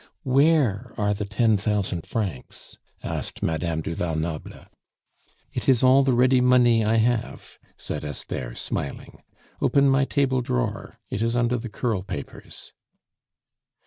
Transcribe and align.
"Where 0.23 0.93
are 0.97 1.13
the 1.13 1.25
ten 1.25 1.57
thousand 1.57 2.07
francs?" 2.07 2.75
asked 3.03 3.43
Madame 3.43 3.81
du 3.81 3.93
Val 3.93 4.15
Noble. 4.15 4.65
"It 5.53 5.69
is 5.69 5.83
all 5.83 6.01
the 6.01 6.13
ready 6.15 6.41
money 6.41 6.83
I 6.83 6.95
have," 6.95 7.59
said 7.77 8.03
Esther, 8.03 8.55
smiling. 8.55 9.21
"Open 9.61 9.87
my 9.87 10.05
table 10.05 10.41
drawer; 10.41 10.97
it 11.11 11.21
is 11.21 11.37
under 11.37 11.57
the 11.57 11.69
curl 11.69 12.01
papers." 12.01 12.73